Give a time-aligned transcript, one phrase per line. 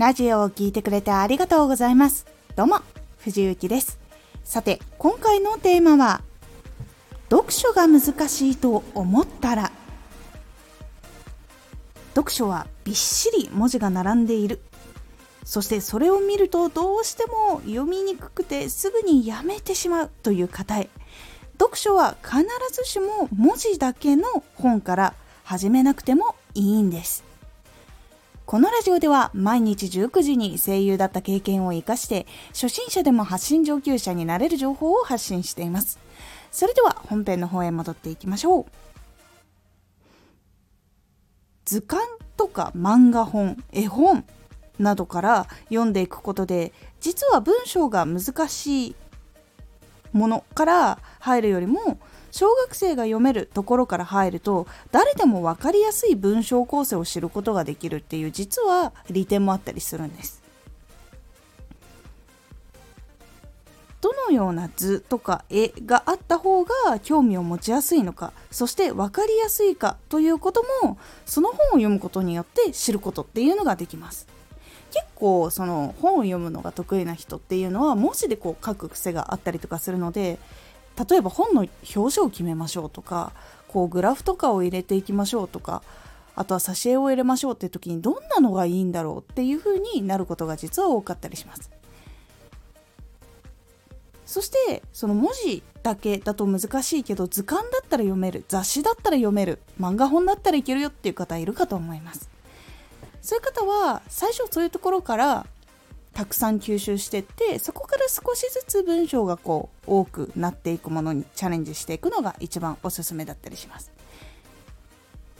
[0.00, 2.24] ラジオを聴いてくれてありがとうございます。
[2.56, 2.80] どうも、
[3.18, 3.98] 藤幸です。
[4.44, 6.22] さて、今回のテーマは、
[7.28, 9.70] 読書が難しいと思ったら、
[12.14, 14.62] 読書はびっしり文字が並んでいる。
[15.44, 20.88] そしてそれを見るとどうしても読みにくくてすぐにやめてしまうという方へ。
[21.58, 22.38] 読書は必
[22.72, 25.14] ずしも文字だけの本から
[25.44, 27.29] 始めなくてもいいんです。
[28.50, 36.00] このラジオでは毎日19時に声優だった経験を活かして初心者でも発信上級者になれる情報を発信しています。
[36.50, 38.66] それでは本編の方へ戻っていきましょう。
[41.64, 42.04] 図鑑
[42.36, 44.24] とか漫画本、絵本
[44.80, 48.96] などから読んでいくことで実は文章が難しい
[50.12, 60.40] ものから入るよりも小学生が読めるところから入ると誰でも分かりやすい文章構成を知ることができるっていう実は利点もあったりするんです。
[64.00, 74.26] どのような図とか絵があった方が興味を持ちやすいのかそして分かりやすいかということもその本を読むことによって知ることっていうのができます。
[74.92, 80.38] 結構その本を読むのが得意な人っていうのは文字でこう書く癖があったりとかするので
[81.08, 83.32] 例えば本の表紙を決めましょうとか
[83.68, 85.82] こうグラフとかを入れていきましょうとか
[86.36, 91.70] あとは挿絵を入れましょうって時にどんなのがいいんだろうっていう風になることが実は多かったりします。
[94.26, 102.30] そしてその文字だけだと難しいけど図鑑だったら読める雑誌だったら読める漫画本だったらいけるよっていう方いるかと思います。
[103.20, 105.46] そういう方は最初そういうところから
[106.12, 113.92] たくさん吸収してってそこから少しずつ文章がこう多くなっていくものにチャレンジしていくのが一番おすすめだったりします。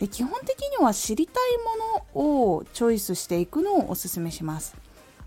[0.00, 4.74] で基本的には知りたいものをチョイスしていくのをおすすめします。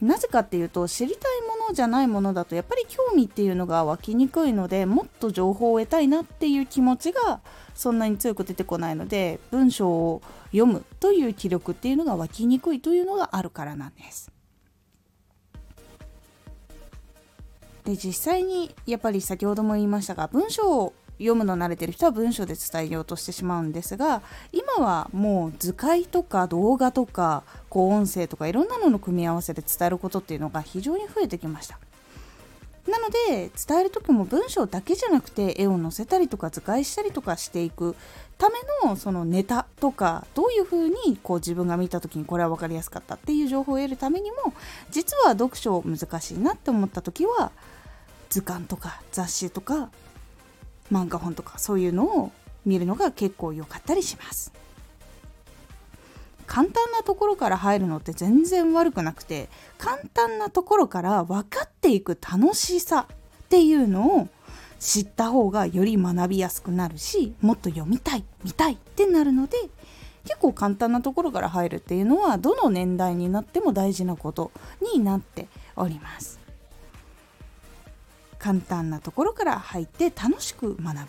[0.00, 7.40] なぜかっていうと知りたいものじゃないものだとやっぱり興味っていうのが湧きにくいのでもっと情報を得たいなっていう気持ちが
[7.74, 14.30] そんなに強く出てこないので文章を読むという気力っていうのが湧きにくいというのがあるからなんです。
[17.86, 31.78] で実際にやっぱり先ほども言いましたが文章を読むの慣れてる人は文章で伝えようとしてしまうんですが今はもう図解とか動画とかこう音声とかいろんなのの組み合わせで伝えることっていうのが非常に増えてきました。
[32.88, 37.96] なので伝える時も文章だけじゃなくて絵を載せたりとか図解したりとかしていく
[38.38, 38.54] ため
[38.84, 44.54] のそのネタとかどういうふうにこう自分が見た時にこれは分かりやすかったっていう情報を得るためにも
[44.90, 47.50] 実は読書難しいなって思った時は
[48.28, 49.90] 図鑑とか雑誌とか
[50.92, 52.32] 漫画本とかそういうのを
[52.64, 54.52] 見るのが結構良かったりします。
[56.46, 59.48] 簡単なところから入るのって全然悪くなくて
[59.78, 64.28] 簡単なところから分かっていく楽しさっていうのを
[64.78, 69.56] 知った方がより学びやすくなるしもっと読みたい見たいってなるので
[70.24, 74.50] 結構簡単なところから入るっていうのはどの年代になっても大事なこと
[74.94, 76.45] になっております。
[78.46, 81.06] 簡単なところから入って楽しく学ぶ。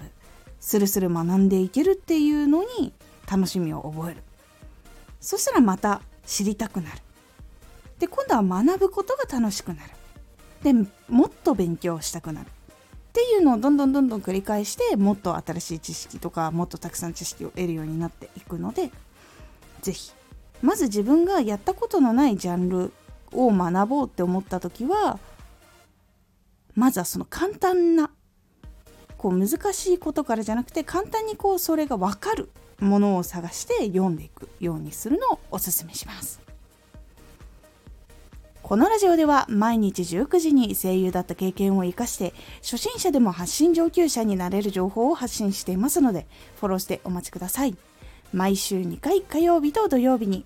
[0.59, 2.91] スルスル学んでいけるっていうのに
[3.31, 4.23] 楽しみを覚える。
[5.21, 6.97] そしたらまた知りたくなる。
[7.99, 9.91] で今度は学ぶことが楽しくなる。
[10.63, 10.73] で
[11.09, 12.47] もっと勉強したくなる。
[12.47, 12.49] っ
[13.13, 18.89] ていうのをどんどんどんどん繰り返してもっと新しい知識とかもっとたくさん知識を得るようになっていくので
[19.81, 20.11] 是非
[20.63, 22.91] まず自分がやったことのないジャンル
[23.31, 25.19] を学ぼうって思った時は
[26.77, 28.11] まずはその簡単な
[29.17, 36.39] こう難しいことからじゃなくて簡単にこうそれが分かるものを探して読んでいくようにするのをおすすめします。
[38.61, 46.27] このラジオでは毎日19時に声優だった経験を生かして初心者でも発信上級者になれる情報を発信していますので
[46.59, 47.75] フォローしてお待ちください。
[48.33, 50.45] 毎週2回火曜日と土曜日に